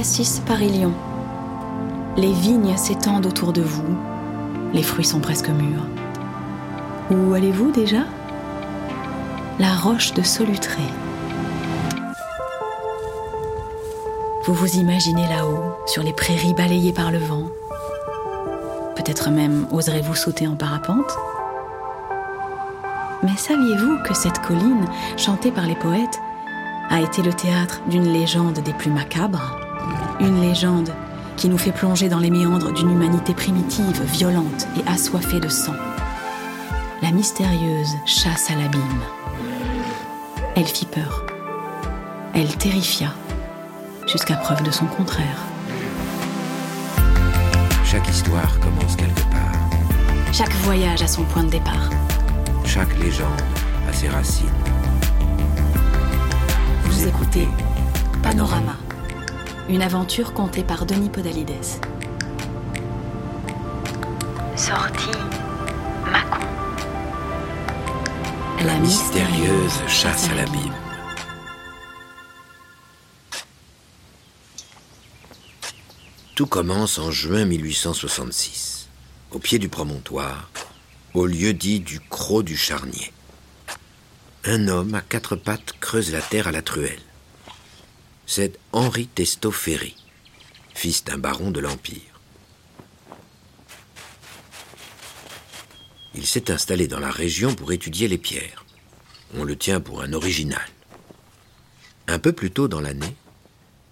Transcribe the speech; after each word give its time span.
Assis 0.00 0.40
Paris-Lyon. 0.46 0.94
Les 2.16 2.32
vignes 2.32 2.74
s'étendent 2.78 3.26
autour 3.26 3.52
de 3.52 3.60
vous. 3.60 3.98
Les 4.72 4.82
fruits 4.82 5.04
sont 5.04 5.20
presque 5.20 5.50
mûrs. 5.50 5.84
Où 7.10 7.34
allez-vous 7.34 7.70
déjà? 7.70 8.04
La 9.58 9.74
roche 9.74 10.14
de 10.14 10.22
Solutré. 10.22 10.80
Vous 14.46 14.54
vous 14.54 14.76
imaginez 14.76 15.28
là-haut, 15.28 15.76
sur 15.84 16.02
les 16.02 16.14
prairies 16.14 16.54
balayées 16.54 16.94
par 16.94 17.10
le 17.10 17.18
vent. 17.18 17.50
Peut-être 18.96 19.28
même 19.28 19.66
oserez-vous 19.70 20.14
sauter 20.14 20.48
en 20.48 20.56
parapente? 20.56 21.14
Mais 23.22 23.36
saviez-vous 23.36 23.98
que 24.02 24.14
cette 24.14 24.40
colline, 24.40 24.86
chantée 25.18 25.50
par 25.50 25.66
les 25.66 25.76
poètes, 25.76 26.18
a 26.88 27.02
été 27.02 27.20
le 27.20 27.34
théâtre 27.34 27.82
d'une 27.86 28.10
légende 28.10 28.60
des 28.60 28.72
plus 28.72 28.90
macabres? 28.90 29.58
Une 30.20 30.40
légende 30.42 30.90
qui 31.36 31.48
nous 31.48 31.56
fait 31.56 31.72
plonger 31.72 32.08
dans 32.10 32.18
les 32.18 32.30
méandres 32.30 32.72
d'une 32.72 32.90
humanité 32.90 33.32
primitive, 33.32 34.02
violente 34.02 34.66
et 34.76 34.86
assoiffée 34.88 35.40
de 35.40 35.48
sang. 35.48 35.74
La 37.00 37.10
mystérieuse 37.10 37.96
chasse 38.04 38.50
à 38.50 38.54
l'abîme. 38.54 38.80
Elle 40.54 40.66
fit 40.66 40.84
peur. 40.84 41.24
Elle 42.34 42.54
terrifia, 42.56 43.14
jusqu'à 44.06 44.36
preuve 44.36 44.62
de 44.62 44.70
son 44.70 44.84
contraire. 44.86 45.38
Chaque 47.84 48.08
histoire 48.08 48.60
commence 48.60 48.94
quelque 48.96 49.22
part. 49.30 50.32
Chaque 50.32 50.52
voyage 50.62 51.02
a 51.02 51.08
son 51.08 51.24
point 51.24 51.44
de 51.44 51.50
départ. 51.50 51.88
Chaque 52.64 52.96
légende 52.98 53.40
a 53.88 53.92
ses 53.92 54.08
racines. 54.08 54.46
Vous 56.84 57.08
écoutez 57.08 57.48
Panorama, 58.22 58.76
une 59.70 59.82
aventure 59.82 60.34
contée 60.34 60.64
par 60.64 60.84
Denis 60.84 61.10
Podalides. 61.10 61.54
Sortie 64.56 65.16
Macon. 66.10 66.44
La 68.64 68.76
mystérieuse 68.80 69.80
chasse 69.86 70.28
à 70.28 70.34
l'abîme. 70.34 70.74
Tout 76.34 76.46
commence 76.46 76.98
en 76.98 77.12
juin 77.12 77.44
1866, 77.44 78.88
au 79.30 79.38
pied 79.38 79.60
du 79.60 79.68
promontoire, 79.68 80.50
au 81.14 81.26
lieu 81.26 81.52
dit 81.52 81.78
du 81.78 82.00
Croc 82.00 82.44
du 82.44 82.56
Charnier. 82.56 83.12
Un 84.44 84.66
homme 84.66 84.96
à 84.96 85.00
quatre 85.00 85.36
pattes 85.36 85.74
creuse 85.78 86.10
la 86.10 86.22
terre 86.22 86.48
à 86.48 86.52
la 86.52 86.62
truelle. 86.62 86.98
C'est 88.32 88.60
Henri 88.70 89.08
Testo 89.08 89.50
fils 90.72 91.02
d'un 91.02 91.18
baron 91.18 91.50
de 91.50 91.58
l'Empire. 91.58 92.20
Il 96.14 96.24
s'est 96.24 96.52
installé 96.52 96.86
dans 96.86 97.00
la 97.00 97.10
région 97.10 97.52
pour 97.56 97.72
étudier 97.72 98.06
les 98.06 98.18
pierres. 98.18 98.64
On 99.34 99.42
le 99.42 99.56
tient 99.56 99.80
pour 99.80 100.00
un 100.00 100.12
original. 100.12 100.64
Un 102.06 102.20
peu 102.20 102.30
plus 102.30 102.52
tôt 102.52 102.68
dans 102.68 102.80
l'année, 102.80 103.16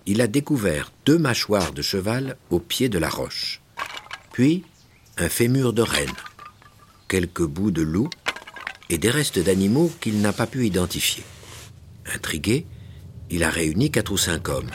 il 0.06 0.20
a 0.20 0.28
découvert 0.28 0.92
deux 1.04 1.18
mâchoires 1.18 1.72
de 1.72 1.82
cheval 1.82 2.36
au 2.50 2.60
pied 2.60 2.88
de 2.88 2.98
la 2.98 3.08
roche, 3.08 3.60
puis 4.30 4.62
un 5.16 5.28
fémur 5.28 5.72
de 5.72 5.82
renne, 5.82 6.14
quelques 7.08 7.42
bouts 7.42 7.72
de 7.72 7.82
loup 7.82 8.08
et 8.88 8.98
des 8.98 9.10
restes 9.10 9.40
d'animaux 9.40 9.90
qu'il 10.00 10.20
n'a 10.20 10.32
pas 10.32 10.46
pu 10.46 10.64
identifier. 10.64 11.24
Intrigué, 12.14 12.66
il 13.30 13.44
a 13.44 13.50
réuni 13.50 13.90
quatre 13.90 14.12
ou 14.12 14.16
cinq 14.16 14.48
hommes. 14.48 14.70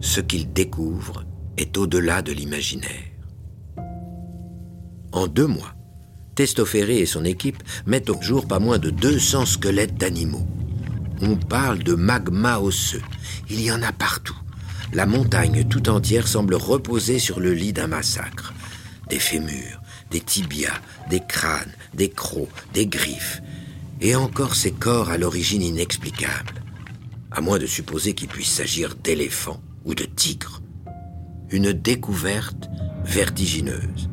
Ce 0.00 0.20
qu'il 0.20 0.52
découvre 0.52 1.24
est 1.56 1.76
au-delà 1.76 2.22
de 2.22 2.32
l'imaginaire. 2.32 3.12
En 5.12 5.26
deux 5.26 5.46
mois, 5.46 5.76
Testoféré 6.36 6.98
et 6.98 7.06
son 7.06 7.24
équipe 7.24 7.62
mettent 7.86 8.10
au 8.10 8.20
jour 8.20 8.46
pas 8.46 8.58
moins 8.58 8.78
de 8.78 8.90
200 8.90 9.46
squelettes 9.46 9.96
d'animaux. 9.96 10.46
On 11.22 11.34
parle 11.34 11.78
de 11.82 11.94
magma 11.94 12.58
osseux. 12.58 13.02
Il 13.48 13.62
y 13.62 13.72
en 13.72 13.82
a 13.82 13.90
partout. 13.90 14.36
La 14.92 15.06
montagne 15.06 15.64
tout 15.64 15.88
entière 15.88 16.28
semble 16.28 16.54
reposer 16.54 17.18
sur 17.18 17.40
le 17.40 17.54
lit 17.54 17.72
d'un 17.72 17.86
massacre. 17.86 18.52
Des 19.08 19.18
fémurs, 19.18 19.80
des 20.10 20.20
tibias, 20.20 20.78
des 21.08 21.22
crânes, 21.26 21.72
des 21.94 22.10
crocs, 22.10 22.50
des 22.74 22.86
griffes. 22.86 23.40
Et 24.02 24.14
encore 24.14 24.56
ces 24.56 24.72
corps 24.72 25.08
à 25.08 25.16
l'origine 25.16 25.62
inexplicable. 25.62 26.65
À 27.36 27.42
moins 27.42 27.58
de 27.58 27.66
supposer 27.66 28.14
qu'il 28.14 28.28
puisse 28.28 28.50
s'agir 28.50 28.94
d'éléphants 29.04 29.60
ou 29.84 29.94
de 29.94 30.04
tigres. 30.04 30.62
Une 31.50 31.70
découverte 31.70 32.70
vertigineuse. 33.04 34.08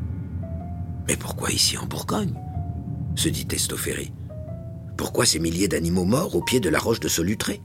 Mais 1.08 1.16
pourquoi 1.16 1.50
ici 1.52 1.78
en 1.78 1.86
Bourgogne? 1.86 2.38
se 3.16 3.30
dit 3.30 3.46
Testoféry. 3.46 4.12
Pourquoi 4.98 5.26
ces 5.26 5.40
milliers 5.40 5.70
d'animaux 5.70 6.04
morts 6.04 6.36
au 6.36 6.42
pied 6.42 6.60
de 6.60 6.68
la 6.68 6.80
roche 6.80 7.00
de 7.00 7.08
Solutré? 7.08 7.62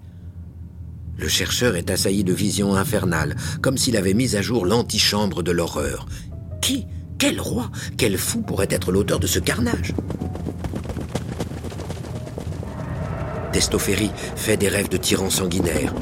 Le 1.16 1.26
chercheur 1.26 1.74
est 1.74 1.90
assailli 1.90 2.22
de 2.22 2.32
visions 2.32 2.76
infernales, 2.76 3.34
comme 3.60 3.78
s'il 3.78 3.96
avait 3.96 4.14
mis 4.14 4.36
à 4.36 4.42
jour 4.42 4.64
l'antichambre 4.64 5.42
de 5.42 5.50
l'horreur. 5.50 6.06
Qui? 6.62 6.86
Quel 7.18 7.40
roi? 7.40 7.72
Quel 7.96 8.16
fou 8.16 8.42
pourrait 8.42 8.68
être 8.70 8.92
l'auteur 8.92 9.18
de 9.18 9.26
ce 9.26 9.40
carnage? 9.40 9.92
Testoféry 13.58 14.12
fait 14.36 14.56
des 14.56 14.68
rêves 14.68 14.88
de 14.88 14.96
tyrans 14.96 15.30
sanguinaires. 15.30 15.92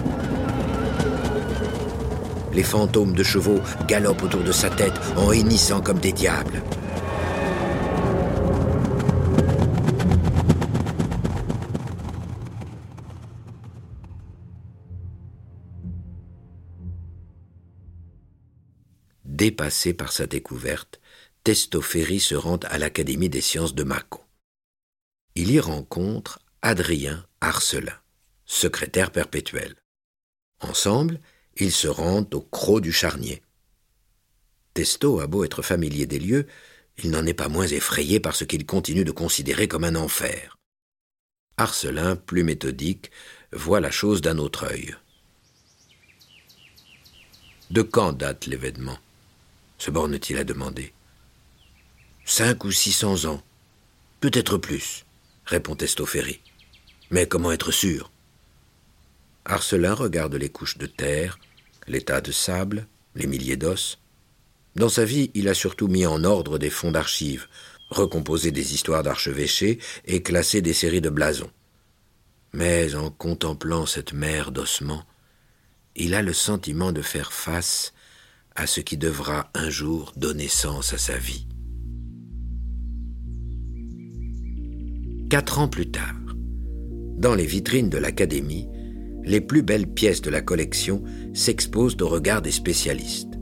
Les 2.52 2.62
fantômes 2.62 3.14
de 3.14 3.22
chevaux 3.22 3.60
galopent 3.88 4.24
autour 4.24 4.42
de 4.42 4.52
sa 4.52 4.68
tête 4.68 4.92
en 5.16 5.32
hennissant 5.32 5.80
comme 5.80 5.98
des 5.98 6.12
diables. 6.12 6.62
Dépassé 19.24 19.94
par 19.94 20.12
sa 20.12 20.26
découverte, 20.26 21.00
Testoféry 21.42 22.20
se 22.20 22.34
rend 22.34 22.58
à 22.68 22.76
l'Académie 22.76 23.30
des 23.30 23.40
sciences 23.40 23.74
de 23.74 23.82
Mâcon. 23.82 24.20
Il 25.34 25.50
y 25.50 25.58
rencontre 25.58 26.38
Adrien 26.60 27.24
Arcelin, 27.46 27.96
secrétaire 28.44 29.12
perpétuel. 29.12 29.76
Ensemble, 30.58 31.20
ils 31.54 31.70
se 31.70 31.86
rendent 31.86 32.34
au 32.34 32.40
Croc 32.40 32.80
du 32.80 32.90
Charnier. 32.90 33.40
Testo 34.74 35.20
a 35.20 35.28
beau 35.28 35.44
être 35.44 35.62
familier 35.62 36.06
des 36.06 36.18
lieux, 36.18 36.48
il 36.98 37.12
n'en 37.12 37.24
est 37.24 37.34
pas 37.34 37.46
moins 37.46 37.68
effrayé 37.68 38.18
par 38.18 38.34
ce 38.34 38.42
qu'il 38.42 38.66
continue 38.66 39.04
de 39.04 39.12
considérer 39.12 39.68
comme 39.68 39.84
un 39.84 39.94
enfer. 39.94 40.58
Arcelin, 41.56 42.16
plus 42.16 42.42
méthodique, 42.42 43.12
voit 43.52 43.80
la 43.80 43.92
chose 43.92 44.22
d'un 44.22 44.38
autre 44.38 44.64
œil. 44.64 44.96
De 47.70 47.82
quand 47.82 48.12
date 48.12 48.46
l'événement? 48.46 48.98
Se 49.78 49.92
borne-t-il 49.92 50.36
à 50.36 50.42
demander. 50.42 50.92
Cinq 52.24 52.64
ou 52.64 52.72
six 52.72 52.92
cents 52.92 53.24
ans. 53.26 53.40
Peut-être 54.18 54.58
plus, 54.58 55.04
répond 55.44 55.76
Testoféry. 55.76 56.40
Mais 57.10 57.26
comment 57.26 57.52
être 57.52 57.72
sûr? 57.72 58.10
Arcelin 59.44 59.94
regarde 59.94 60.34
les 60.34 60.48
couches 60.48 60.78
de 60.78 60.86
terre, 60.86 61.38
les 61.86 62.02
tas 62.02 62.20
de 62.20 62.32
sable, 62.32 62.86
les 63.14 63.26
milliers 63.26 63.56
d'os. 63.56 63.98
Dans 64.74 64.88
sa 64.88 65.04
vie, 65.04 65.30
il 65.34 65.48
a 65.48 65.54
surtout 65.54 65.88
mis 65.88 66.04
en 66.04 66.24
ordre 66.24 66.58
des 66.58 66.70
fonds 66.70 66.90
d'archives, 66.90 67.46
recomposé 67.90 68.50
des 68.50 68.74
histoires 68.74 69.02
d'archevêchés 69.02 69.78
et 70.04 70.22
classé 70.22 70.60
des 70.60 70.72
séries 70.72 71.00
de 71.00 71.10
blasons. 71.10 71.50
Mais 72.52 72.94
en 72.94 73.10
contemplant 73.10 73.86
cette 73.86 74.12
mer 74.12 74.50
d'ossements, 74.50 75.04
il 75.94 76.14
a 76.14 76.22
le 76.22 76.32
sentiment 76.32 76.92
de 76.92 77.02
faire 77.02 77.32
face 77.32 77.94
à 78.54 78.66
ce 78.66 78.80
qui 78.80 78.96
devra 78.96 79.50
un 79.54 79.70
jour 79.70 80.12
donner 80.16 80.48
sens 80.48 80.92
à 80.92 80.98
sa 80.98 81.16
vie. 81.16 81.46
Quatre 85.30 85.58
ans 85.58 85.68
plus 85.68 85.90
tard, 85.90 86.14
dans 87.16 87.34
les 87.34 87.46
vitrines 87.46 87.90
de 87.90 87.98
l'Académie, 87.98 88.68
les 89.24 89.40
plus 89.40 89.62
belles 89.62 89.88
pièces 89.88 90.22
de 90.22 90.30
la 90.30 90.40
collection 90.40 91.02
s'exposent 91.34 91.96
au 92.00 92.08
regard 92.08 92.42
des 92.42 92.52
spécialistes. 92.52 93.36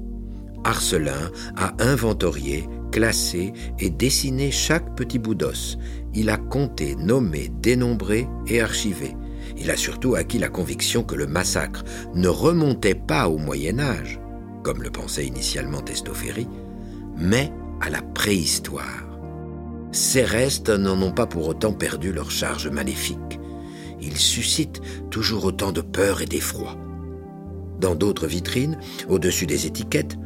Arcelin 0.64 1.30
a 1.56 1.74
inventorié, 1.78 2.66
classé 2.90 3.52
et 3.78 3.90
dessiné 3.90 4.50
chaque 4.50 4.94
petit 4.96 5.18
bout 5.18 5.34
d'os. 5.34 5.78
Il 6.14 6.30
a 6.30 6.38
compté, 6.38 6.96
nommé, 6.96 7.50
dénombré 7.60 8.26
et 8.46 8.60
archivé. 8.62 9.14
Il 9.58 9.70
a 9.70 9.76
surtout 9.76 10.14
acquis 10.14 10.38
la 10.38 10.48
conviction 10.48 11.02
que 11.02 11.14
le 11.14 11.26
massacre 11.26 11.84
ne 12.14 12.28
remontait 12.28 12.94
pas 12.94 13.28
au 13.28 13.36
Moyen 13.36 13.78
Âge, 13.78 14.18
comme 14.62 14.82
le 14.82 14.90
pensait 14.90 15.26
initialement 15.26 15.82
Testoféry, 15.82 16.48
mais 17.18 17.52
à 17.82 17.90
la 17.90 18.00
préhistoire. 18.00 19.04
Ces 19.92 20.24
restes 20.24 20.70
n'en 20.70 21.00
ont 21.02 21.12
pas 21.12 21.26
pour 21.26 21.46
autant 21.46 21.72
perdu 21.72 22.12
leur 22.12 22.30
charge 22.30 22.68
maléfique. 22.68 23.38
Ils 24.06 24.18
suscitent 24.18 24.82
toujours 25.10 25.46
autant 25.46 25.72
de 25.72 25.80
peur 25.80 26.20
et 26.20 26.26
d'effroi. 26.26 26.76
Dans 27.80 27.94
d'autres 27.94 28.26
vitrines, 28.26 28.78
au-dessus 29.08 29.46
des 29.46 29.66
étiquettes, 29.66 30.16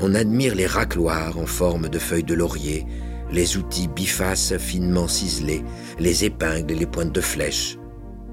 on 0.00 0.14
admire 0.14 0.54
les 0.54 0.66
racloirs 0.66 1.38
en 1.38 1.46
forme 1.46 1.88
de 1.88 1.98
feuilles 1.98 2.24
de 2.24 2.34
laurier, 2.34 2.86
les 3.30 3.56
outils 3.56 3.88
bifaces 3.88 4.56
finement 4.58 5.08
ciselés, 5.08 5.64
les 5.98 6.24
épingles 6.24 6.72
et 6.72 6.78
les 6.78 6.86
pointes 6.86 7.12
de 7.12 7.20
flèches. 7.20 7.78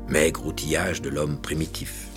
Maigre 0.10 0.46
outillage 0.46 1.02
de 1.02 1.10
l'homme 1.10 1.40
primitif. 1.40 2.08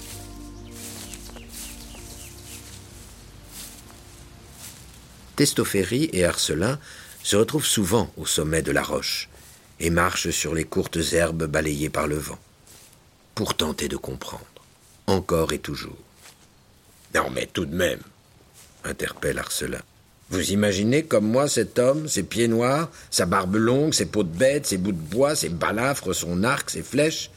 Testoféry 5.36 6.10
et 6.12 6.24
Arcelin 6.24 6.78
se 7.22 7.36
retrouvent 7.36 7.66
souvent 7.66 8.10
au 8.16 8.26
sommet 8.26 8.62
de 8.62 8.72
la 8.72 8.82
roche 8.82 9.28
et 9.78 9.90
marchent 9.90 10.30
sur 10.30 10.54
les 10.54 10.64
courtes 10.64 10.98
herbes 11.12 11.46
balayées 11.46 11.90
par 11.90 12.06
le 12.06 12.16
vent, 12.16 12.38
pour 13.34 13.54
tenter 13.54 13.88
de 13.88 13.96
comprendre, 13.96 14.44
encore 15.06 15.52
et 15.52 15.58
toujours. 15.58 15.98
Non 17.14 17.30
mais 17.30 17.46
tout 17.46 17.66
de 17.66 17.74
même, 17.74 18.00
interpelle 18.84 19.38
Arcelin. 19.38 19.82
Vous 20.30 20.52
imaginez 20.52 21.02
comme 21.02 21.26
moi 21.26 21.46
cet 21.46 21.78
homme, 21.78 22.08
ses 22.08 22.22
pieds 22.22 22.48
noirs, 22.48 22.90
sa 23.10 23.26
barbe 23.26 23.56
longue, 23.56 23.92
ses 23.92 24.06
peaux 24.06 24.22
de 24.22 24.34
bête, 24.34 24.66
ses 24.66 24.78
bouts 24.78 24.92
de 24.92 24.96
bois, 24.96 25.36
ses 25.36 25.50
balafres, 25.50 26.14
son 26.14 26.42
arc, 26.42 26.70
ses 26.70 26.82
flèches 26.82 27.30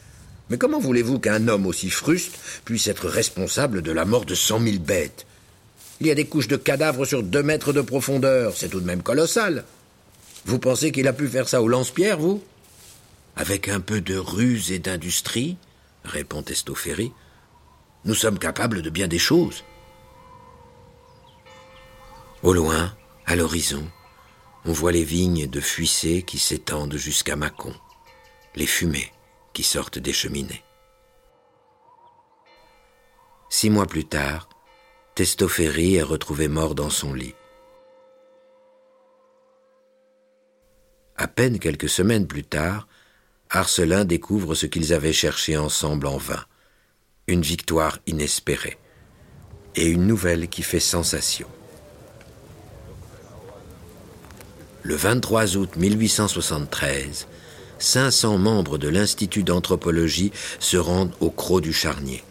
Mais 0.50 0.58
comment 0.58 0.80
voulez-vous 0.80 1.20
qu'un 1.20 1.48
homme 1.48 1.66
aussi 1.66 1.90
fruste 1.90 2.38
puisse 2.64 2.88
être 2.88 3.08
responsable 3.08 3.82
de 3.82 3.92
la 3.92 4.06
mort 4.06 4.26
de 4.26 4.36
cent 4.36 4.60
mille 4.60 4.82
bêtes? 4.82 5.26
Il 6.00 6.08
y 6.08 6.12
a 6.12 6.16
des 6.16 6.26
couches 6.26 6.48
de 6.48 6.56
cadavres 6.56 7.06
sur 7.06 7.24
deux 7.24 7.44
mètres 7.44 7.74
de 7.74 7.82
profondeur, 7.82 8.54
c'est 8.56 8.70
tout 8.70 8.80
de 8.80 8.86
même 8.86 9.04
colossal. 9.04 9.66
Vous 10.46 10.60
pensez 10.60 10.92
qu'il 10.92 11.08
a 11.08 11.14
pu 11.14 11.28
faire 11.28 11.50
ça 11.50 11.62
au 11.62 11.68
lance-pierre, 11.68 12.20
vous? 12.20 12.44
Avec 13.36 13.68
un 13.68 13.80
peu 13.80 14.02
de 14.02 14.16
ruse 14.16 14.72
et 14.72 14.80
d'industrie, 14.80 15.58
répond 16.08 16.44
Testoféry, 16.44 17.12
nous 18.06 18.16
sommes 18.16 18.40
capables 18.40 18.82
de 18.82 18.90
bien 18.90 19.08
des 19.08 19.20
choses. 19.20 19.64
Au 22.44 22.54
loin, 22.54 22.96
à 23.26 23.36
l'horizon, 23.36 23.90
on 24.66 24.72
voit 24.72 24.92
les 24.92 25.04
vignes 25.04 25.48
de 25.48 25.60
Fuissé 25.60 26.24
qui 26.24 26.38
s'étendent 26.38 26.98
jusqu'à 26.98 27.36
Mâcon, 27.36 27.74
les 28.56 28.68
fumées 28.68 29.12
qui 29.54 29.64
sortent 29.64 30.00
des 30.00 30.14
cheminées. 30.14 30.64
Six 33.50 33.70
mois 33.70 33.86
plus 33.86 34.06
tard, 34.06 34.50
Testoféry 35.16 35.96
est 35.96 36.04
retrouvé 36.04 36.48
mort 36.48 36.76
dans 36.76 36.90
son 36.90 37.14
lit. 37.14 37.36
À 41.16 41.28
peine 41.28 41.60
quelques 41.60 41.90
semaines 41.90 42.28
plus 42.28 42.44
tard, 42.44 42.88
Arcelin 43.56 44.04
découvre 44.04 44.54
ce 44.54 44.66
qu'ils 44.66 44.92
avaient 44.92 45.14
cherché 45.14 45.56
ensemble 45.56 46.08
en 46.08 46.18
vain, 46.18 46.44
une 47.28 47.42
victoire 47.42 48.00
inespérée 48.06 48.78
et 49.76 49.86
une 49.86 50.06
nouvelle 50.08 50.50
qui 50.50 50.62
fait 50.62 50.82
sensation. 50.82 51.48
Le 54.84 54.96
23 54.96 55.56
août 55.56 55.78
1873, 55.78 57.28
500 57.80 58.38
membres 58.40 58.78
de 58.78 58.90
l'Institut 58.90 59.44
d'anthropologie 59.44 60.34
se 60.60 60.76
rendent 60.76 61.16
au 61.22 61.30
Crot 61.30 61.62
du 61.62 61.72
Charnier. 61.72 62.26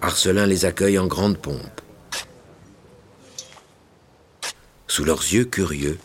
Arcelin 0.00 0.46
les 0.46 0.64
accueille 0.64 1.00
en 1.00 1.08
grande 1.08 1.38
pompe. 1.38 1.80
Sous 4.86 5.04
leurs 5.04 5.22
yeux 5.22 5.46
curieux, 5.46 5.98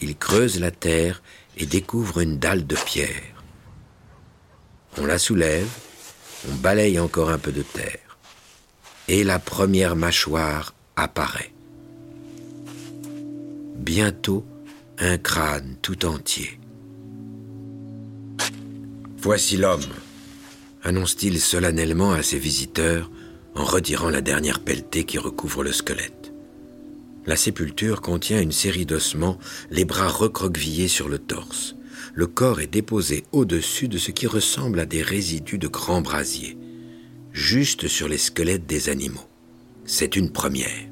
ils 0.00 0.16
creusent 0.16 0.58
la 0.58 0.72
terre 0.72 1.22
et 1.56 1.64
découvrent 1.64 2.18
une 2.18 2.40
dalle 2.40 2.66
de 2.66 2.74
pierre. 2.74 3.37
On 5.00 5.06
la 5.06 5.18
soulève, 5.18 5.68
on 6.48 6.54
balaye 6.56 6.98
encore 6.98 7.30
un 7.30 7.38
peu 7.38 7.52
de 7.52 7.62
terre, 7.62 8.18
et 9.06 9.24
la 9.24 9.38
première 9.38 9.96
mâchoire 9.96 10.74
apparaît. 10.96 11.52
Bientôt, 13.76 14.44
un 14.98 15.16
crâne 15.18 15.76
tout 15.82 16.04
entier. 16.04 16.58
Voici 19.18 19.56
l'homme, 19.56 19.86
annonce-t-il 20.82 21.40
solennellement 21.40 22.12
à 22.12 22.22
ses 22.22 22.38
visiteurs 22.38 23.10
en 23.54 23.64
retirant 23.64 24.10
la 24.10 24.20
dernière 24.20 24.60
pelletée 24.60 25.04
qui 25.04 25.18
recouvre 25.18 25.62
le 25.62 25.72
squelette. 25.72 26.32
La 27.26 27.36
sépulture 27.36 28.00
contient 28.00 28.40
une 28.40 28.52
série 28.52 28.86
d'ossements, 28.86 29.38
les 29.70 29.84
bras 29.84 30.08
recroquevillés 30.08 30.88
sur 30.88 31.08
le 31.08 31.18
torse. 31.18 31.74
Le 32.18 32.26
corps 32.26 32.60
est 32.60 32.66
déposé 32.66 33.22
au-dessus 33.30 33.86
de 33.86 33.96
ce 33.96 34.10
qui 34.10 34.26
ressemble 34.26 34.80
à 34.80 34.86
des 34.86 35.02
résidus 35.02 35.58
de 35.58 35.68
grands 35.68 36.00
brasiers, 36.00 36.58
juste 37.30 37.86
sur 37.86 38.08
les 38.08 38.18
squelettes 38.18 38.66
des 38.66 38.88
animaux. 38.88 39.28
C'est 39.84 40.16
une 40.16 40.32
première, 40.32 40.88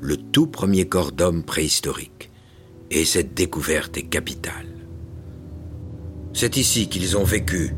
le 0.00 0.16
tout 0.16 0.48
premier 0.48 0.88
corps 0.88 1.12
d'homme 1.12 1.44
préhistorique. 1.44 2.32
Et 2.90 3.04
cette 3.04 3.34
découverte 3.34 3.96
est 3.98 4.08
capitale. 4.08 4.66
C'est 6.32 6.56
ici 6.56 6.88
qu'ils 6.88 7.16
ont 7.16 7.22
vécu, 7.22 7.76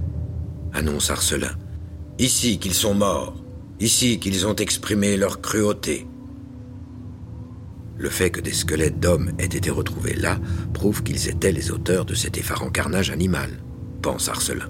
annonce 0.73 1.11
Arcelin. 1.11 1.55
Ici 2.19 2.59
qu'ils 2.59 2.73
sont 2.73 2.95
morts. 2.95 3.37
Ici 3.79 4.19
qu'ils 4.19 4.47
ont 4.47 4.57
exprimé 4.57 5.19
leur 5.19 5.43
cruauté. 5.43 6.07
Le 7.99 8.11
fait 8.11 8.31
que 8.31 8.41
des 8.41 8.53
squelettes 8.53 9.01
d'hommes 9.01 9.33
aient 9.39 9.45
été 9.45 9.71
retrouvés 9.71 10.15
là 10.15 10.39
prouve 10.75 11.03
qu'ils 11.03 11.29
étaient 11.29 11.53
les 11.53 11.71
auteurs 11.71 12.05
de 12.05 12.15
cet 12.15 12.37
effarant 12.37 12.71
carnage 12.71 13.11
animal, 13.11 13.51
pense 14.03 14.29
Arcelin. 14.29 14.69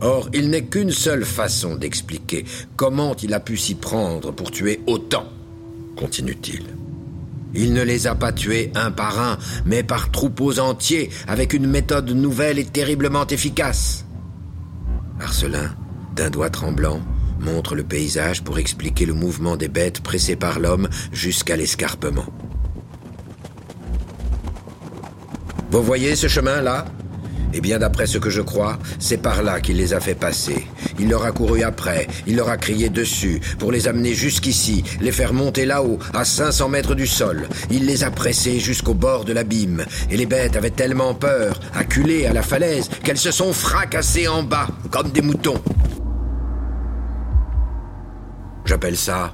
Or, 0.00 0.28
il 0.34 0.50
n'est 0.50 0.64
qu'une 0.64 0.90
seule 0.90 1.24
façon 1.24 1.76
d'expliquer 1.76 2.44
comment 2.76 3.16
il 3.22 3.32
a 3.32 3.40
pu 3.40 3.56
s'y 3.56 3.74
prendre 3.74 4.32
pour 4.32 4.50
tuer 4.50 4.80
autant, 4.86 5.26
continue-t-il. 5.96 6.64
Il 7.54 7.72
ne 7.72 7.82
les 7.82 8.06
a 8.06 8.14
pas 8.14 8.32
tués 8.32 8.70
un 8.74 8.90
par 8.90 9.18
un, 9.18 9.38
mais 9.64 9.82
par 9.82 10.10
troupeaux 10.10 10.58
entiers, 10.58 11.08
avec 11.28 11.54
une 11.54 11.68
méthode 11.68 12.10
nouvelle 12.10 12.58
et 12.58 12.64
terriblement 12.64 13.26
efficace. 13.28 14.04
Arcelin, 15.20 15.74
d'un 16.16 16.30
doigt 16.30 16.50
tremblant, 16.50 17.00
montre 17.40 17.74
le 17.74 17.84
paysage 17.84 18.42
pour 18.42 18.58
expliquer 18.58 19.06
le 19.06 19.14
mouvement 19.14 19.56
des 19.56 19.68
bêtes 19.68 20.00
pressées 20.00 20.36
par 20.36 20.60
l'homme 20.60 20.88
jusqu'à 21.12 21.56
l'escarpement. 21.56 22.26
Vous 25.70 25.82
voyez 25.82 26.14
ce 26.14 26.28
chemin-là? 26.28 26.84
Eh 27.56 27.60
bien, 27.60 27.78
d'après 27.78 28.06
ce 28.06 28.18
que 28.18 28.30
je 28.30 28.40
crois, 28.40 28.78
c'est 28.98 29.22
par 29.22 29.44
là 29.44 29.60
qu'il 29.60 29.76
les 29.76 29.92
a 29.92 30.00
fait 30.00 30.16
passer. 30.16 30.66
Il 30.98 31.08
leur 31.08 31.24
a 31.24 31.30
couru 31.30 31.62
après, 31.62 32.08
il 32.26 32.34
leur 32.34 32.48
a 32.48 32.56
crié 32.56 32.88
dessus, 32.88 33.40
pour 33.60 33.70
les 33.70 33.86
amener 33.86 34.12
jusqu'ici, 34.12 34.82
les 35.00 35.12
faire 35.12 35.32
monter 35.32 35.64
là-haut, 35.64 36.00
à 36.12 36.24
500 36.24 36.68
mètres 36.68 36.96
du 36.96 37.06
sol. 37.06 37.48
Il 37.70 37.86
les 37.86 38.02
a 38.02 38.10
pressés 38.10 38.58
jusqu'au 38.58 38.94
bord 38.94 39.24
de 39.24 39.32
l'abîme, 39.32 39.84
et 40.10 40.16
les 40.16 40.26
bêtes 40.26 40.56
avaient 40.56 40.70
tellement 40.70 41.14
peur, 41.14 41.60
acculées 41.74 42.26
à 42.26 42.32
la 42.32 42.42
falaise, 42.42 42.90
qu'elles 43.04 43.18
se 43.18 43.30
sont 43.30 43.52
fracassées 43.52 44.26
en 44.26 44.42
bas, 44.42 44.68
comme 44.90 45.10
des 45.10 45.22
moutons. 45.22 45.62
J'appelle 48.74 48.96
ça 48.96 49.32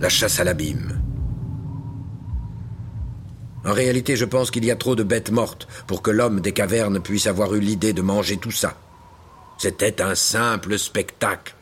la 0.00 0.08
chasse 0.08 0.40
à 0.40 0.44
l'abîme. 0.44 1.02
En 3.66 3.74
réalité, 3.74 4.16
je 4.16 4.24
pense 4.24 4.50
qu'il 4.50 4.64
y 4.64 4.70
a 4.70 4.74
trop 4.74 4.96
de 4.96 5.02
bêtes 5.02 5.30
mortes 5.30 5.68
pour 5.86 6.00
que 6.00 6.10
l'homme 6.10 6.40
des 6.40 6.52
cavernes 6.52 6.98
puisse 6.98 7.26
avoir 7.26 7.54
eu 7.54 7.60
l'idée 7.60 7.92
de 7.92 8.00
manger 8.00 8.38
tout 8.38 8.50
ça. 8.50 8.78
C'était 9.58 10.00
un 10.00 10.14
simple 10.14 10.78
spectacle. 10.78 11.54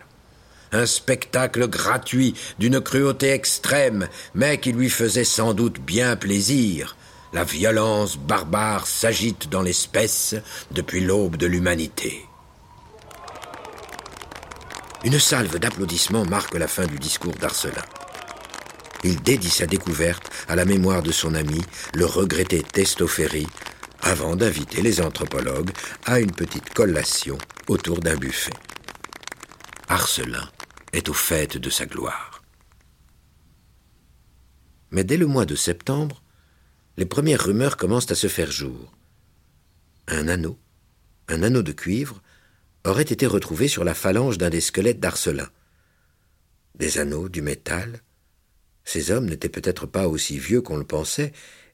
Un 0.70 0.86
spectacle 0.86 1.66
gratuit 1.66 2.36
d'une 2.60 2.80
cruauté 2.80 3.30
extrême, 3.30 4.06
mais 4.36 4.60
qui 4.60 4.70
lui 4.70 4.88
faisait 4.88 5.24
sans 5.24 5.54
doute 5.54 5.80
bien 5.80 6.14
plaisir. 6.14 6.96
La 7.32 7.42
violence 7.42 8.16
barbare 8.16 8.86
s'agite 8.86 9.48
dans 9.48 9.62
l'espèce 9.62 10.36
depuis 10.70 11.00
l'aube 11.00 11.36
de 11.36 11.48
l'humanité. 11.48 12.27
Une 15.04 15.18
salve 15.18 15.58
d'applaudissements 15.58 16.24
marque 16.24 16.54
la 16.54 16.68
fin 16.68 16.86
du 16.86 16.98
discours 16.98 17.34
d'Arcelin 17.34 17.84
il 19.04 19.20
dédie 19.22 19.50
sa 19.50 19.66
découverte 19.66 20.30
à 20.48 20.56
la 20.56 20.64
mémoire 20.64 21.02
de 21.02 21.12
son 21.12 21.34
ami, 21.34 21.60
le 21.94 22.04
regretté 22.04 22.62
Testoféry, 22.62 23.46
avant 24.00 24.36
d'inviter 24.36 24.82
les 24.82 25.00
anthropologues 25.00 25.70
à 26.04 26.20
une 26.20 26.32
petite 26.32 26.72
collation 26.72 27.38
autour 27.68 28.00
d'un 28.00 28.16
buffet. 28.16 28.52
Arcelin 29.88 30.50
est 30.92 31.08
au 31.08 31.14
fait 31.14 31.56
de 31.56 31.70
sa 31.70 31.86
gloire. 31.86 32.42
Mais 34.90 35.04
dès 35.04 35.16
le 35.16 35.26
mois 35.26 35.46
de 35.46 35.54
septembre, 35.54 36.22
les 36.96 37.06
premières 37.06 37.44
rumeurs 37.44 37.76
commencent 37.76 38.10
à 38.10 38.16
se 38.16 38.26
faire 38.26 38.50
jour. 38.50 38.92
Un 40.08 40.28
anneau, 40.28 40.58
un 41.28 41.42
anneau 41.42 41.62
de 41.62 41.72
cuivre, 41.72 42.20
aurait 42.84 43.02
été 43.02 43.26
retrouvé 43.26 43.68
sur 43.68 43.84
la 43.84 43.94
phalange 43.94 44.38
d'un 44.38 44.50
des 44.50 44.60
squelettes 44.60 45.00
d'Arcelin. 45.00 45.48
Des 46.74 46.98
anneaux, 46.98 47.28
du 47.28 47.42
métal, 47.42 48.02
ces 48.84 49.10
hommes 49.10 49.26
n'étaient 49.26 49.48
peut-être 49.48 49.86
pas 49.86 50.08
aussi 50.08 50.38
vieux 50.38 50.62
qu'on 50.62 50.78
le 50.78 50.84
pensait, 50.84 51.32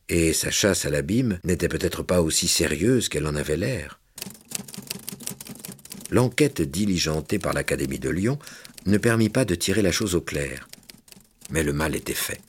et 0.08 0.32
sa 0.32 0.50
chasse 0.50 0.84
à 0.84 0.90
l'abîme 0.90 1.38
n'était 1.44 1.68
peut-être 1.68 2.02
pas 2.02 2.20
aussi 2.20 2.48
sérieuse 2.48 3.08
qu'elle 3.08 3.26
en 3.26 3.36
avait 3.36 3.56
l'air. 3.56 4.00
L'enquête 6.10 6.60
diligentée 6.60 7.38
par 7.38 7.52
l'Académie 7.52 7.98
de 7.98 8.10
Lyon 8.10 8.38
ne 8.86 8.98
permit 8.98 9.28
pas 9.28 9.44
de 9.44 9.54
tirer 9.54 9.82
la 9.82 9.92
chose 9.92 10.14
au 10.14 10.20
clair. 10.20 10.68
Mais 11.50 11.62
le 11.62 11.72
mal 11.72 11.94
était 11.94 12.14
fait. 12.14 12.40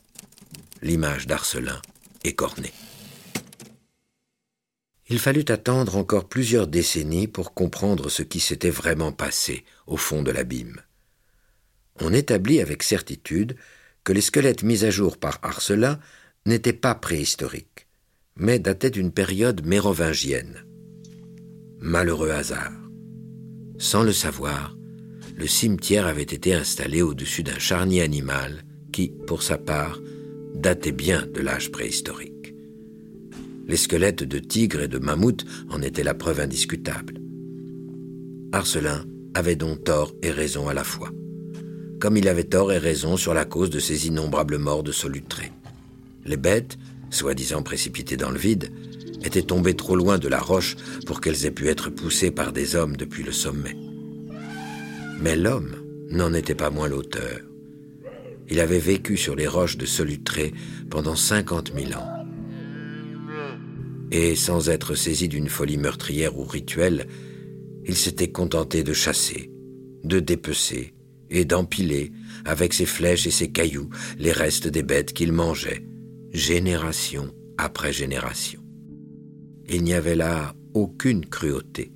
L'image 0.81 1.27
d'Arcelin 1.27 1.81
écornée. 2.23 2.73
Il 5.07 5.19
fallut 5.19 5.45
attendre 5.49 5.97
encore 5.97 6.27
plusieurs 6.27 6.67
décennies 6.67 7.27
pour 7.27 7.53
comprendre 7.53 8.09
ce 8.09 8.23
qui 8.23 8.39
s'était 8.39 8.71
vraiment 8.71 9.11
passé 9.11 9.63
au 9.85 9.97
fond 9.97 10.23
de 10.23 10.31
l'abîme. 10.31 10.81
On 11.99 12.11
établit 12.11 12.59
avec 12.59 12.81
certitude 12.81 13.55
que 14.03 14.13
les 14.13 14.21
squelettes 14.21 14.63
mis 14.63 14.83
à 14.83 14.89
jour 14.89 15.17
par 15.17 15.39
Arcelin 15.43 15.99
n'étaient 16.45 16.73
pas 16.73 16.95
préhistoriques, 16.95 17.87
mais 18.35 18.57
dataient 18.59 18.89
d'une 18.89 19.11
période 19.11 19.65
mérovingienne. 19.65 20.65
Malheureux 21.79 22.31
hasard. 22.31 22.73
Sans 23.77 24.03
le 24.03 24.13
savoir, 24.13 24.75
le 25.35 25.47
cimetière 25.47 26.07
avait 26.07 26.23
été 26.23 26.53
installé 26.53 27.01
au-dessus 27.01 27.43
d'un 27.43 27.59
charnier 27.59 28.01
animal 28.01 28.63
qui, 28.91 29.13
pour 29.27 29.43
sa 29.43 29.57
part, 29.57 29.99
datait 30.55 30.91
bien 30.91 31.27
de 31.27 31.41
l'âge 31.41 31.71
préhistorique. 31.71 32.34
Les 33.67 33.77
squelettes 33.77 34.23
de 34.23 34.39
tigres 34.39 34.81
et 34.81 34.87
de 34.87 34.99
mammouths 34.99 35.45
en 35.69 35.81
étaient 35.81 36.03
la 36.03 36.13
preuve 36.13 36.39
indiscutable. 36.39 37.15
Arcelin 38.51 39.05
avait 39.33 39.55
donc 39.55 39.83
tort 39.83 40.13
et 40.21 40.31
raison 40.31 40.67
à 40.67 40.73
la 40.73 40.83
fois, 40.83 41.11
comme 41.99 42.17
il 42.17 42.27
avait 42.27 42.43
tort 42.43 42.71
et 42.71 42.77
raison 42.77 43.17
sur 43.17 43.33
la 43.33 43.45
cause 43.45 43.69
de 43.69 43.79
ces 43.79 44.07
innombrables 44.07 44.57
morts 44.57 44.83
de 44.83 44.91
solutrés. 44.91 45.51
Les 46.25 46.37
bêtes, 46.37 46.77
soi-disant 47.09 47.63
précipitées 47.63 48.17
dans 48.17 48.31
le 48.31 48.39
vide, 48.39 48.71
étaient 49.23 49.41
tombées 49.41 49.75
trop 49.75 49.95
loin 49.95 50.17
de 50.17 50.27
la 50.27 50.39
roche 50.39 50.75
pour 51.05 51.19
qu'elles 51.19 51.45
aient 51.45 51.51
pu 51.51 51.67
être 51.67 51.89
poussées 51.89 52.31
par 52.31 52.53
des 52.53 52.75
hommes 52.75 52.95
depuis 52.95 53.23
le 53.23 53.31
sommet. 53.31 53.75
Mais 55.19 55.35
l'homme 55.35 55.75
n'en 56.09 56.33
était 56.33 56.55
pas 56.55 56.69
moins 56.69 56.87
l'auteur. 56.87 57.39
Il 58.49 58.59
avait 58.59 58.79
vécu 58.79 59.17
sur 59.17 59.35
les 59.35 59.47
roches 59.47 59.77
de 59.77 59.85
Solutré 59.85 60.53
pendant 60.89 61.15
cinquante 61.15 61.73
mille 61.73 61.95
ans. 61.95 62.24
Et 64.11 64.35
sans 64.35 64.69
être 64.69 64.95
saisi 64.95 65.27
d'une 65.27 65.49
folie 65.49 65.77
meurtrière 65.77 66.37
ou 66.37 66.43
rituelle, 66.43 67.07
il 67.85 67.95
s'était 67.95 68.31
contenté 68.31 68.83
de 68.83 68.93
chasser, 68.93 69.51
de 70.03 70.19
dépecer 70.19 70.93
et 71.29 71.45
d'empiler, 71.45 72.11
avec 72.45 72.73
ses 72.73 72.85
flèches 72.85 73.27
et 73.27 73.31
ses 73.31 73.51
cailloux, 73.51 73.89
les 74.19 74.31
restes 74.31 74.67
des 74.67 74.83
bêtes 74.83 75.13
qu'il 75.13 75.31
mangeait, 75.31 75.85
génération 76.31 77.33
après 77.57 77.91
génération. 77.91 78.61
Il 79.67 79.83
n'y 79.83 79.93
avait 79.93 80.15
là 80.15 80.55
aucune 80.73 81.25
cruauté, 81.25 81.91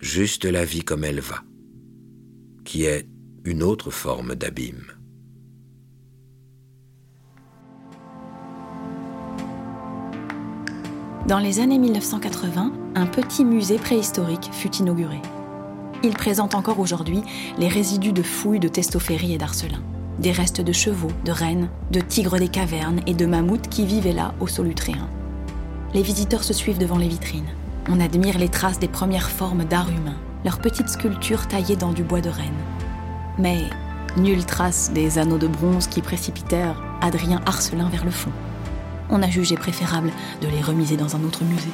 juste 0.00 0.44
la 0.44 0.64
vie 0.64 0.84
comme 0.84 1.04
elle 1.04 1.20
va 1.20 1.42
qui 2.68 2.84
est 2.84 3.08
une 3.46 3.62
autre 3.62 3.90
forme 3.90 4.34
d'abîme. 4.34 4.92
Dans 11.28 11.38
les 11.38 11.60
années 11.60 11.76
1980, 11.76 12.72
un 12.94 13.04
petit 13.04 13.44
musée 13.44 13.76
préhistorique 13.76 14.48
fut 14.50 14.74
inauguré. 14.76 15.20
Il 16.02 16.14
présente 16.14 16.54
encore 16.54 16.78
aujourd'hui 16.78 17.20
les 17.58 17.68
résidus 17.68 18.14
de 18.14 18.22
fouilles 18.22 18.60
de 18.60 18.68
Testophérie 18.68 19.34
et 19.34 19.36
d'Arcelin, 19.36 19.82
des 20.18 20.32
restes 20.32 20.62
de 20.62 20.72
chevaux, 20.72 21.12
de 21.26 21.30
rennes, 21.30 21.68
de 21.92 22.00
tigres 22.00 22.38
des 22.38 22.48
cavernes 22.48 23.02
et 23.06 23.12
de 23.12 23.26
mammouths 23.26 23.68
qui 23.68 23.84
vivaient 23.84 24.14
là 24.14 24.32
au 24.40 24.46
Solutréen. 24.46 25.06
Les 25.92 26.00
visiteurs 26.00 26.44
se 26.44 26.54
suivent 26.54 26.78
devant 26.78 26.96
les 26.96 27.08
vitrines. 27.08 27.52
On 27.90 28.00
admire 28.00 28.38
les 28.38 28.48
traces 28.48 28.78
des 28.78 28.88
premières 28.88 29.28
formes 29.28 29.64
d'art 29.64 29.90
humain, 29.90 30.16
leurs 30.46 30.62
petites 30.62 30.88
sculptures 30.88 31.46
taillées 31.46 31.76
dans 31.76 31.92
du 31.92 32.04
bois 32.04 32.22
de 32.22 32.30
renne. 32.30 32.48
Mais 33.38 33.64
nulle 34.16 34.46
trace 34.46 34.92
des 34.94 35.18
anneaux 35.18 35.36
de 35.36 35.46
bronze 35.46 35.88
qui 35.88 36.00
précipitèrent 36.00 36.82
Adrien 37.02 37.42
Arcelin 37.44 37.90
vers 37.90 38.06
le 38.06 38.12
fond. 38.12 38.32
On 39.10 39.22
a 39.22 39.30
jugé 39.30 39.56
préférable 39.56 40.12
de 40.42 40.48
les 40.48 40.60
remiser 40.60 40.96
dans 40.96 41.16
un 41.16 41.24
autre 41.24 41.42
musée. 41.44 41.70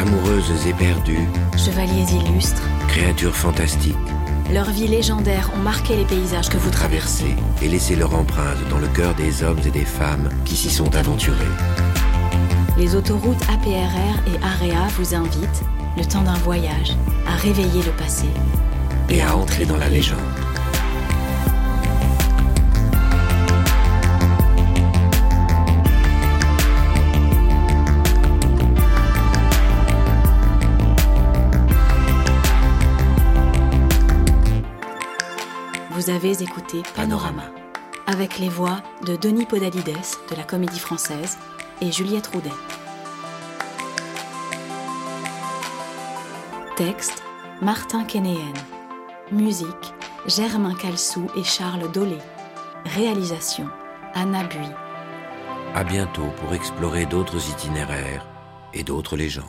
Amoureuses 0.00 0.66
éperdues, 0.66 1.28
Chevaliers 1.56 2.06
illustres, 2.12 2.62
créatures 2.88 3.36
fantastiques, 3.36 3.96
leurs 4.52 4.70
vies 4.70 4.88
légendaires 4.88 5.50
ont 5.54 5.62
marqué 5.62 5.94
les 5.94 6.04
paysages 6.06 6.48
que 6.48 6.56
vous 6.56 6.70
traversez. 6.70 7.36
et 7.60 7.68
laissé 7.68 7.96
leur 7.96 8.14
empreinte 8.14 8.66
dans 8.70 8.78
le 8.78 8.86
cœur 8.88 9.14
des 9.14 9.42
hommes 9.42 9.58
et 9.66 9.70
des 9.70 9.84
femmes 9.84 10.30
qui 10.44 10.56
s'y 10.56 10.70
sont 10.70 10.94
aventurés. 10.96 11.44
Les 12.78 12.94
autoroutes 12.94 13.42
APRR 13.50 14.22
et 14.28 14.40
AREA 14.40 14.86
vous 14.96 15.12
invitent, 15.12 15.64
le 15.96 16.04
temps 16.04 16.22
d'un 16.22 16.34
voyage, 16.34 16.92
à 17.26 17.34
réveiller 17.34 17.82
le 17.82 17.90
passé 17.90 18.28
et 19.10 19.20
à 19.20 19.36
entrer 19.36 19.66
dans 19.66 19.76
la 19.76 19.88
légende. 19.88 20.20
Vous 35.90 36.10
avez 36.10 36.44
écouté 36.44 36.82
Panorama, 36.94 37.42
avec 38.06 38.38
les 38.38 38.48
voix 38.48 38.82
de 39.04 39.16
Denis 39.16 39.46
Podalides 39.46 39.96
de 40.30 40.36
la 40.36 40.44
Comédie 40.44 40.78
Française 40.78 41.38
et 41.80 41.92
Juliette 41.92 42.26
Roudet. 42.28 42.50
Texte 46.76 47.22
Martin 47.60 48.04
Kénéen. 48.04 48.54
Musique 49.32 49.94
Germain 50.26 50.74
Calsou 50.74 51.28
et 51.36 51.44
Charles 51.44 51.90
Dolé. 51.92 52.18
Réalisation 52.84 53.68
Anna 54.14 54.44
Bui. 54.44 54.68
À 55.74 55.84
bientôt 55.84 56.28
pour 56.36 56.54
explorer 56.54 57.06
d'autres 57.06 57.50
itinéraires 57.50 58.26
et 58.74 58.82
d'autres 58.82 59.16
légendes. 59.16 59.44